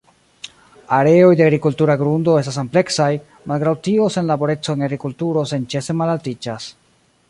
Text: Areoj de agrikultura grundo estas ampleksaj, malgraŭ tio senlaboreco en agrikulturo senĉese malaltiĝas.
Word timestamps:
Areoj 0.99 1.29
de 1.41 1.45
agrikultura 1.47 1.97
grundo 2.03 2.39
estas 2.41 2.57
ampleksaj, 2.63 3.11
malgraŭ 3.53 3.77
tio 3.89 4.11
senlaboreco 4.19 4.77
en 4.79 4.87
agrikulturo 4.89 5.49
senĉese 5.55 6.01
malaltiĝas. 6.05 6.77